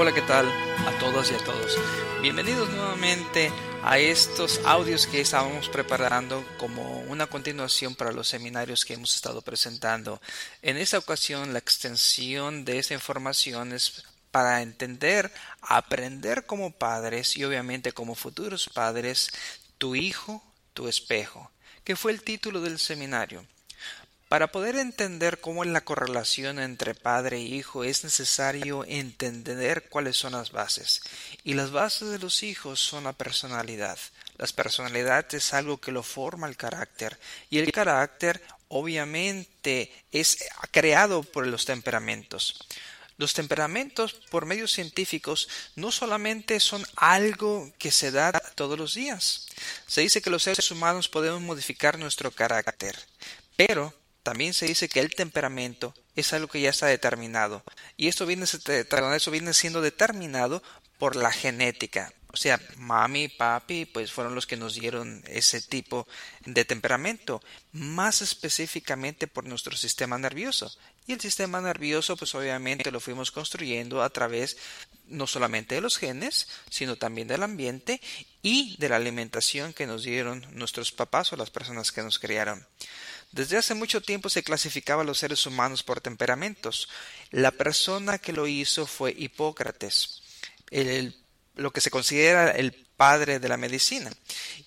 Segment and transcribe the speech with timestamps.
[0.00, 1.76] Hola, ¿qué tal a todas y a todos?
[2.22, 3.52] Bienvenidos nuevamente
[3.82, 9.42] a estos audios que estábamos preparando como una continuación para los seminarios que hemos estado
[9.42, 10.18] presentando.
[10.62, 17.44] En esta ocasión, la extensión de esta información es para entender, aprender como padres y
[17.44, 19.28] obviamente como futuros padres,
[19.76, 20.42] tu hijo,
[20.72, 21.50] tu espejo,
[21.84, 23.44] que fue el título del seminario.
[24.30, 30.16] Para poder entender cómo es la correlación entre padre e hijo es necesario entender cuáles
[30.18, 31.00] son las bases.
[31.42, 33.98] Y las bases de los hijos son la personalidad.
[34.38, 37.18] La personalidad es algo que lo forma el carácter.
[37.50, 42.68] Y el carácter obviamente es creado por los temperamentos.
[43.16, 49.48] Los temperamentos, por medios científicos, no solamente son algo que se da todos los días.
[49.88, 52.96] Se dice que los seres humanos podemos modificar nuestro carácter,
[53.56, 53.92] pero
[54.22, 57.64] también se dice que el temperamento es algo que ya está determinado
[57.96, 60.62] y esto viene, eso viene siendo determinado
[60.98, 62.12] por la genética.
[62.32, 66.06] O sea, mami papi pues fueron los que nos dieron ese tipo
[66.44, 70.70] de temperamento, más específicamente por nuestro sistema nervioso.
[71.06, 74.58] Y el sistema nervioso pues obviamente lo fuimos construyendo a través
[75.06, 78.00] no solamente de los genes, sino también del ambiente
[78.42, 82.64] y de la alimentación que nos dieron nuestros papás o las personas que nos criaron.
[83.32, 86.88] Desde hace mucho tiempo se clasificaba a los seres humanos por temperamentos.
[87.30, 90.22] La persona que lo hizo fue Hipócrates,
[91.60, 94.10] lo que se considera el padre de la medicina.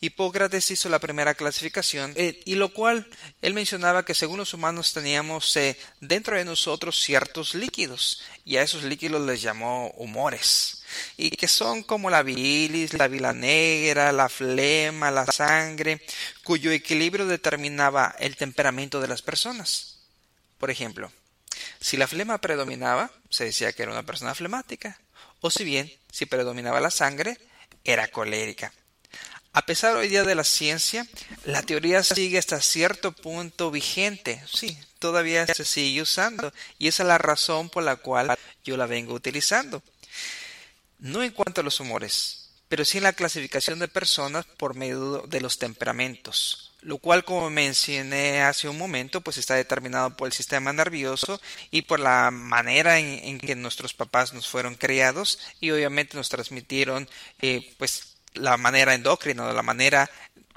[0.00, 3.08] Hipócrates hizo la primera clasificación eh, y lo cual
[3.42, 8.62] él mencionaba que según los humanos teníamos eh, dentro de nosotros ciertos líquidos y a
[8.62, 10.82] esos líquidos les llamó humores
[11.16, 16.00] y que son como la bilis, la vila negra, la flema, la sangre,
[16.42, 20.00] cuyo equilibrio determinaba el temperamento de las personas.
[20.58, 21.12] Por ejemplo,
[21.80, 25.00] si la flema predominaba, se decía que era una persona flemática,
[25.40, 27.38] o si bien, si predominaba la sangre,
[27.84, 28.72] era colérica.
[29.52, 31.06] A pesar hoy día de la ciencia,
[31.44, 34.42] la teoría sigue hasta cierto punto vigente.
[34.52, 38.86] Sí, todavía se sigue usando y esa es la razón por la cual yo la
[38.86, 39.82] vengo utilizando
[41.00, 45.24] no en cuanto a los humores, pero sí en la clasificación de personas por medio
[45.26, 50.32] de los temperamentos, lo cual como mencioné hace un momento, pues está determinado por el
[50.32, 51.40] sistema nervioso
[51.72, 57.10] y por la manera en, que nuestros papás nos fueron criados y obviamente nos transmitieron
[57.42, 60.08] eh, pues la manera endocrina, la manera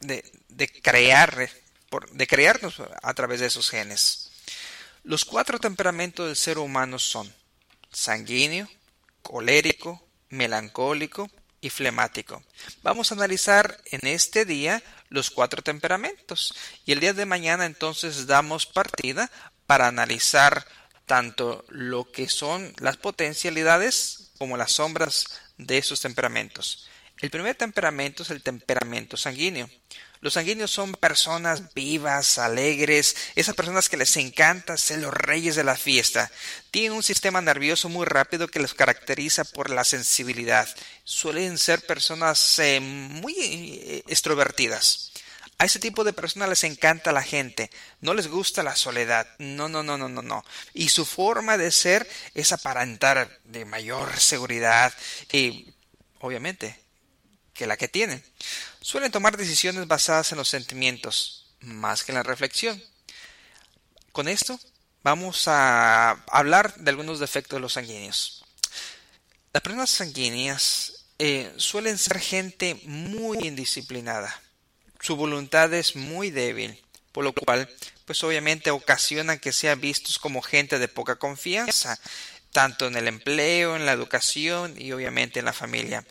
[0.00, 1.50] de, de crear,
[2.12, 4.30] de crearnos a través de esos genes.
[5.04, 7.30] Los cuatro temperamentos del ser humano son
[7.92, 8.66] sanguíneo,
[9.20, 11.30] colérico, melancólico
[11.60, 12.42] y flemático.
[12.82, 16.54] Vamos a analizar en este día los cuatro temperamentos
[16.84, 19.30] y el día de mañana entonces damos partida
[19.66, 20.66] para analizar
[21.06, 25.26] tanto lo que son las potencialidades como las sombras
[25.56, 26.88] de esos temperamentos.
[27.20, 29.68] El primer temperamento es el temperamento sanguíneo.
[30.20, 35.62] Los sanguíneos son personas vivas, alegres, esas personas que les encanta ser los reyes de
[35.62, 36.30] la fiesta.
[36.72, 40.68] Tienen un sistema nervioso muy rápido que les caracteriza por la sensibilidad.
[41.04, 45.12] Suelen ser personas eh, muy eh, extrovertidas.
[45.60, 49.68] A ese tipo de personas les encanta la gente, no les gusta la soledad, no,
[49.68, 50.44] no, no, no, no, no.
[50.72, 54.94] Y su forma de ser es aparentar de mayor seguridad
[55.32, 55.74] y,
[56.20, 56.78] obviamente,
[57.58, 58.22] que la que tienen.
[58.80, 62.80] Suelen tomar decisiones basadas en los sentimientos, más que en la reflexión.
[64.12, 64.58] Con esto
[65.02, 68.44] vamos a hablar de algunos defectos de los sanguíneos.
[69.52, 74.40] Las personas sanguíneas eh, suelen ser gente muy indisciplinada.
[75.00, 76.80] Su voluntad es muy débil,
[77.10, 77.68] por lo cual,
[78.04, 81.98] pues obviamente ocasiona que sean vistos como gente de poca confianza,
[82.52, 86.04] tanto en el empleo, en la educación y obviamente en la familia.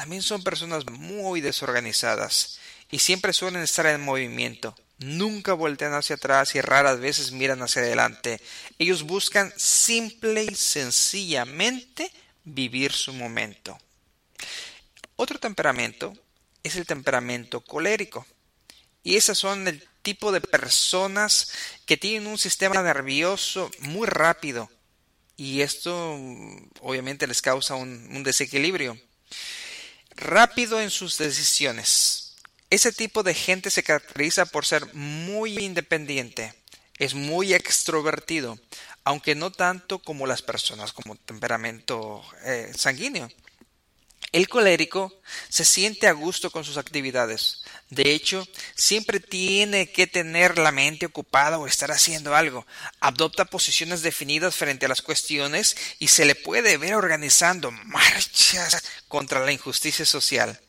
[0.00, 2.58] También son personas muy desorganizadas
[2.90, 4.74] y siempre suelen estar en movimiento.
[4.96, 8.40] Nunca voltean hacia atrás y raras veces miran hacia adelante.
[8.78, 12.10] Ellos buscan simple y sencillamente
[12.44, 13.76] vivir su momento.
[15.16, 16.14] Otro temperamento
[16.62, 18.26] es el temperamento colérico.
[19.02, 21.52] Y esas son el tipo de personas
[21.84, 24.70] que tienen un sistema nervioso muy rápido.
[25.36, 26.18] Y esto
[26.80, 28.98] obviamente les causa un, un desequilibrio
[30.20, 32.36] rápido en sus decisiones.
[32.68, 36.54] Ese tipo de gente se caracteriza por ser muy independiente,
[36.98, 38.60] es muy extrovertido,
[39.02, 43.28] aunque no tanto como las personas como temperamento eh, sanguíneo.
[44.32, 45.12] El colérico
[45.48, 47.59] se siente a gusto con sus actividades,
[47.90, 48.46] De hecho,
[48.76, 52.64] siempre tiene que tener la mente ocupada o estar haciendo algo.
[53.00, 59.44] Adopta posiciones definidas frente a las cuestiones y se le puede ver organizando marchas contra
[59.44, 60.60] la injusticia social.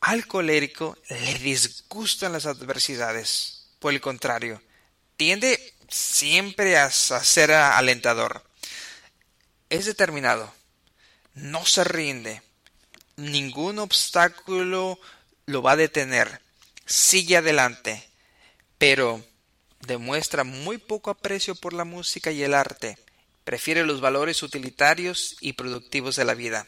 [0.00, 3.66] Al colérico le disgustan las adversidades.
[3.78, 4.62] Por el contrario,
[5.18, 8.44] tiende siempre a ser alentador.
[9.68, 10.54] Es determinado.
[11.34, 12.42] No se rinde.
[13.16, 14.98] Ningún obstáculo
[15.46, 16.40] lo va a detener.
[16.86, 18.08] Sigue adelante.
[18.78, 19.24] Pero
[19.86, 22.98] demuestra muy poco aprecio por la música y el arte.
[23.44, 26.66] Prefiere los valores utilitarios y productivos de la vida.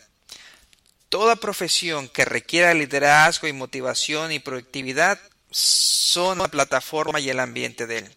[1.08, 5.18] Toda profesión que requiera liderazgo y motivación y productividad
[5.50, 8.16] son la plataforma y el ambiente de él.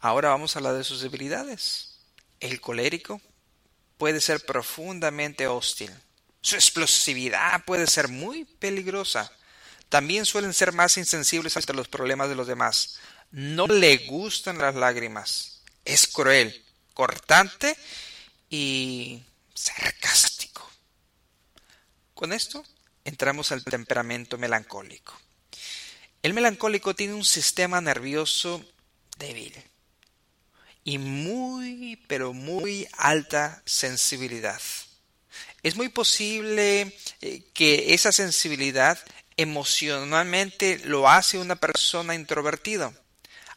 [0.00, 1.98] Ahora vamos a hablar de sus debilidades.
[2.40, 3.20] El colérico
[3.98, 5.92] puede ser profundamente hostil.
[6.42, 9.32] Su explosividad puede ser muy peligrosa.
[9.88, 12.98] También suelen ser más insensibles ante los problemas de los demás.
[13.30, 15.62] No le gustan las lágrimas.
[15.84, 17.76] Es cruel, cortante
[18.50, 19.22] y
[19.54, 20.68] sarcástico.
[22.14, 22.64] Con esto
[23.04, 25.18] entramos al temperamento melancólico.
[26.22, 28.64] El melancólico tiene un sistema nervioso
[29.18, 29.54] débil
[30.84, 34.60] y muy, pero muy alta sensibilidad.
[35.62, 38.98] Es muy posible eh, que esa sensibilidad
[39.36, 42.92] emocionalmente lo hace una persona introvertida,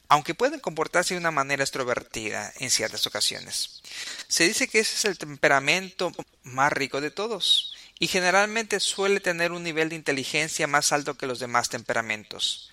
[0.08, 3.82] aunque pueden comportarse de una manera extrovertida en ciertas ocasiones.
[4.28, 6.12] Se dice que ese es el temperamento
[6.44, 11.28] más rico de todos y generalmente suele tener un nivel de inteligencia más alto que
[11.28, 12.70] los demás temperamentos.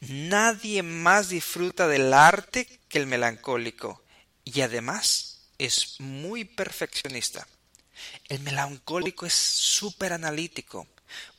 [0.00, 4.02] Nadie más disfruta del arte que el melancólico
[4.44, 7.46] y además es muy perfeccionista.
[8.28, 10.86] El melancólico es súper analítico,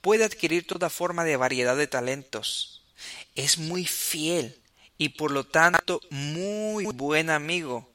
[0.02, 2.84] puede adquirir toda forma de variedad de talentos,
[3.36, 4.62] es muy fiel
[4.98, 7.92] y por lo tanto muy buen amigo,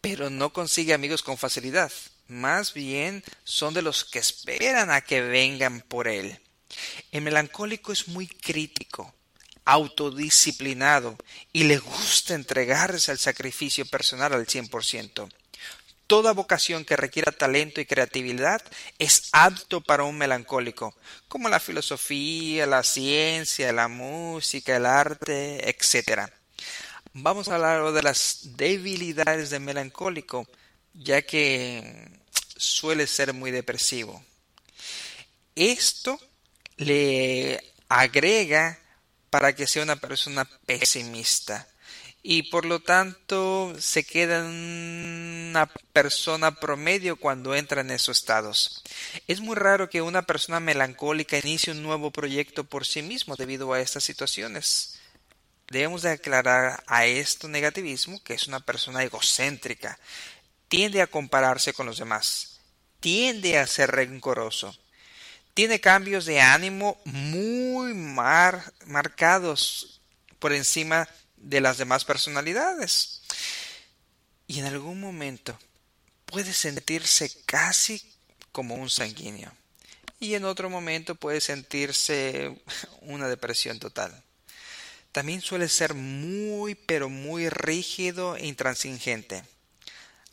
[0.00, 1.90] pero no consigue amigos con facilidad,
[2.28, 6.38] más bien son de los que esperan a que vengan por él.
[7.10, 9.14] El melancólico es muy crítico,
[9.64, 11.16] autodisciplinado
[11.52, 15.28] y le gusta entregarse al sacrificio personal al 100%.
[16.08, 18.62] Toda vocación que requiera talento y creatividad
[18.98, 20.94] es apto para un melancólico,
[21.28, 26.30] como la filosofía, la ciencia, la música, el arte, etc.
[27.12, 30.48] Vamos a hablar de las debilidades del melancólico,
[30.94, 32.08] ya que
[32.56, 34.24] suele ser muy depresivo.
[35.54, 36.18] Esto
[36.78, 38.78] le agrega
[39.28, 41.68] para que sea una persona pesimista
[42.30, 48.84] y por lo tanto se queda una persona promedio cuando entra en esos estados.
[49.26, 53.72] Es muy raro que una persona melancólica inicie un nuevo proyecto por sí mismo debido
[53.72, 54.98] a estas situaciones.
[55.70, 59.98] Debemos de aclarar a esto negativismo que es una persona egocéntrica,
[60.68, 62.60] tiende a compararse con los demás,
[63.00, 64.76] tiende a ser rencoroso,
[65.54, 70.02] tiene cambios de ánimo muy marcados
[70.38, 71.08] por encima
[71.40, 73.22] de las demás personalidades.
[74.46, 75.58] Y en algún momento
[76.24, 78.02] puede sentirse casi
[78.52, 79.52] como un sanguíneo.
[80.20, 82.60] Y en otro momento puede sentirse
[83.02, 84.24] una depresión total.
[85.12, 89.44] También suele ser muy pero muy rígido e intransigente.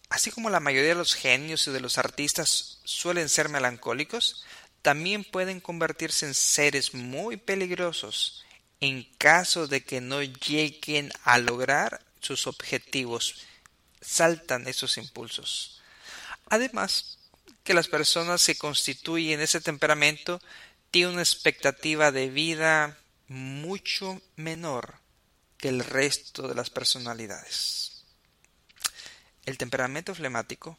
[0.10, 4.46] Así como la mayoría de los genios y de los artistas suelen ser melancólicos,
[4.82, 8.45] también pueden convertirse en seres muy peligrosos
[8.80, 13.36] en caso de que no lleguen a lograr sus objetivos.
[14.02, 15.82] Saltan esos impulsos.
[16.50, 17.18] Además,
[17.64, 20.42] que las personas que constituyen ese temperamento
[20.92, 25.00] tienen una expectativa de vida mucho menor
[25.58, 28.04] que el resto de las personalidades.
[29.46, 30.78] El temperamento flemático.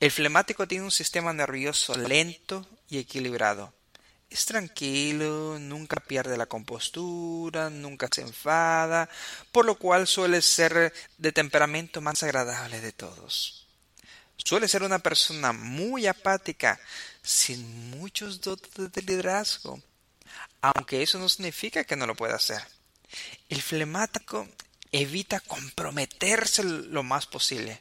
[0.00, 3.75] El flemático tiene un sistema nervioso lento y equilibrado
[4.36, 9.08] es tranquilo, nunca pierde la compostura, nunca se enfada,
[9.50, 13.66] por lo cual suele ser de temperamento más agradable de todos.
[14.36, 16.78] Suele ser una persona muy apática,
[17.22, 19.80] sin muchos dotes de liderazgo,
[20.60, 22.62] aunque eso no significa que no lo pueda hacer.
[23.48, 24.46] El flemático
[24.92, 27.80] evita comprometerse lo más posible.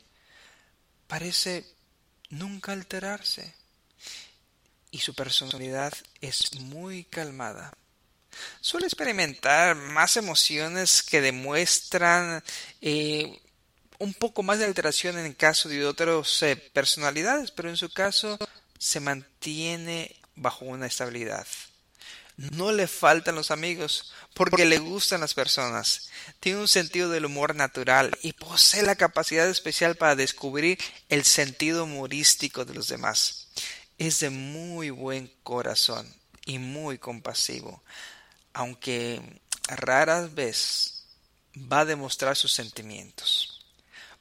[1.07, 1.65] Parece
[2.29, 3.53] nunca alterarse
[4.95, 7.73] y su personalidad es muy calmada.
[8.61, 12.41] Suele experimentar más emociones que demuestran
[12.79, 13.41] eh,
[13.99, 17.91] un poco más de alteración en el caso de otras eh, personalidades, pero en su
[17.91, 18.39] caso
[18.79, 21.45] se mantiene bajo una estabilidad.
[22.37, 26.09] No le faltan los amigos porque le gustan las personas.
[26.39, 30.77] Tiene un sentido del humor natural y posee la capacidad especial para descubrir
[31.09, 33.44] el sentido humorístico de los demás.
[33.97, 36.13] Es de muy buen corazón
[36.45, 37.81] y muy compasivo,
[38.53, 39.21] aunque
[39.67, 41.05] raras veces
[41.55, 43.65] va a demostrar sus sentimientos.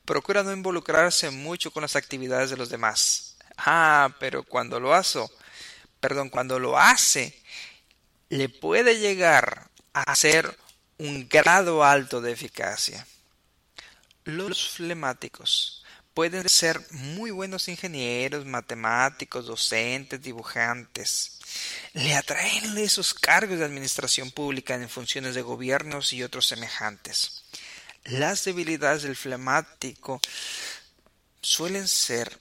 [0.04, 3.36] Procura no involucrarse mucho con las actividades de los demás.
[3.56, 5.20] Ah, pero cuando lo hace,
[6.00, 7.40] perdón, cuando lo hace,
[8.28, 10.58] le puede llegar a ser
[10.98, 13.06] un grado alto de eficacia.
[14.24, 15.83] Los flemáticos
[16.14, 21.38] pueden ser muy buenos ingenieros, matemáticos, docentes, dibujantes.
[21.92, 27.44] Le atraen esos cargos de administración pública en funciones de gobiernos y otros semejantes.
[28.04, 30.20] Las debilidades del flemático
[31.42, 32.38] suelen ser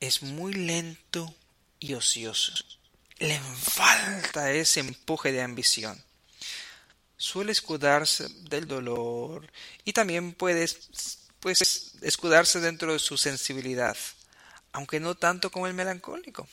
[0.00, 1.34] es muy lento
[1.78, 2.54] y ocioso
[3.20, 6.02] le falta ese empuje de ambición.
[7.16, 9.52] Suele escudarse del dolor
[9.84, 10.66] y también puede
[11.40, 13.96] pues, escudarse dentro de su sensibilidad,
[14.72, 16.48] aunque no tanto como el melancólico.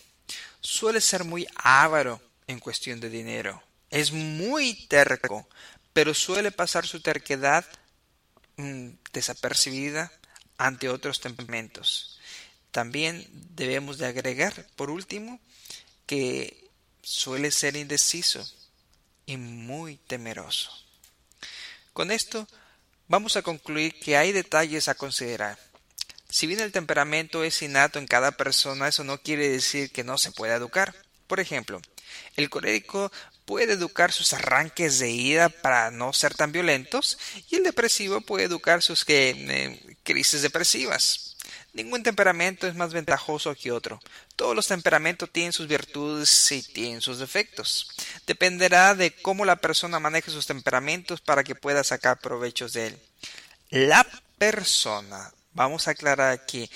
[0.61, 3.61] Suele ser muy avaro en cuestión de dinero.
[3.89, 5.47] Es muy terco,
[5.93, 7.65] pero suele pasar su terquedad
[8.57, 10.11] mm, desapercibida
[10.57, 12.19] ante otros temperamentos.
[12.71, 15.39] También debemos de agregar, por último,
[16.05, 16.69] que
[17.01, 18.45] suele ser indeciso
[19.25, 20.71] y muy temeroso.
[21.93, 22.47] Con esto
[23.07, 25.57] vamos a concluir que hay detalles a considerar.
[26.29, 30.17] Si bien el temperamento es innato en cada persona, eso no quiere decir que no
[30.17, 30.93] se pueda educar.
[31.27, 31.81] Por ejemplo,
[32.35, 33.11] el colérico
[33.45, 37.17] puede educar sus arranques de ira para no ser tan violentos
[37.49, 41.36] y el depresivo puede educar sus eh, crisis depresivas.
[41.77, 44.01] Ningún temperamento es más ventajoso que otro.
[44.35, 47.91] Todos los temperamentos tienen sus virtudes y tienen sus defectos.
[48.25, 52.99] Dependerá de cómo la persona maneje sus temperamentos para que pueda sacar provechos de él.
[53.69, 54.03] La
[54.39, 56.67] persona, vamos a aclarar aquí,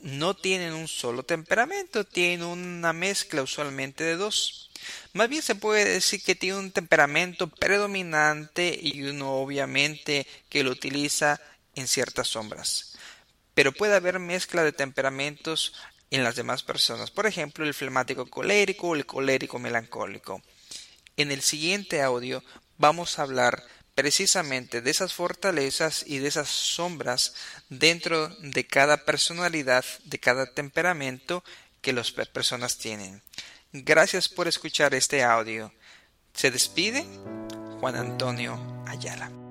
[0.00, 4.70] no tienen un solo temperamento, tienen una mezcla usualmente de dos.
[5.12, 10.70] Más bien se puede decir que tiene un temperamento predominante y uno obviamente que lo
[10.70, 11.38] utiliza
[11.74, 12.91] en ciertas sombras
[13.54, 15.74] pero puede haber mezcla de temperamentos
[16.10, 20.42] en las demás personas, por ejemplo, el flemático colérico o el colérico melancólico.
[21.16, 22.42] En el siguiente audio
[22.78, 27.34] vamos a hablar precisamente de esas fortalezas y de esas sombras
[27.68, 31.44] dentro de cada personalidad, de cada temperamento
[31.80, 33.22] que las personas tienen.
[33.72, 35.72] Gracias por escuchar este audio.
[36.34, 37.04] Se despide
[37.80, 39.41] Juan Antonio Ayala.